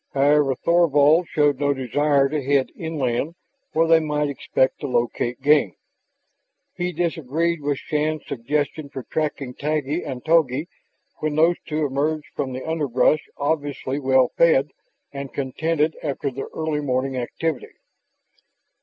[0.15, 3.35] However, Thorvald showed no desire to head inland
[3.73, 5.73] where they might expect to locate game.
[6.73, 10.67] He disagreed with Shann's suggestion for tracking Taggi and Togi
[11.19, 14.71] when those two emerged from the underbrush obviously well fed
[15.13, 17.73] and contented after their early morning activity.